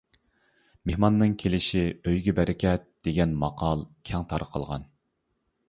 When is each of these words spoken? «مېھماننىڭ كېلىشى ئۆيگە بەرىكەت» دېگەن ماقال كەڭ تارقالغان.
«مېھماننىڭ 0.91 1.35
كېلىشى 1.43 1.83
ئۆيگە 1.91 2.35
بەرىكەت» 2.41 2.89
دېگەن 3.09 3.37
ماقال 3.45 3.87
كەڭ 4.11 4.29
تارقالغان. 4.33 4.93